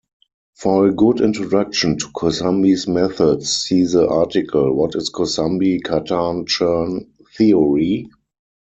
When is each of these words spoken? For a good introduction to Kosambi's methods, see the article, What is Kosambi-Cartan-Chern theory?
For 0.55 0.87
a 0.87 0.91
good 0.95 1.21
introduction 1.21 1.95
to 1.99 2.07
Kosambi's 2.07 2.87
methods, 2.87 3.53
see 3.53 3.85
the 3.85 4.09
article, 4.09 4.73
What 4.75 4.95
is 4.95 5.11
Kosambi-Cartan-Chern 5.11 7.05
theory? 7.37 8.09